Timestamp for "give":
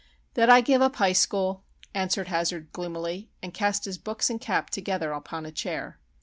0.61-0.81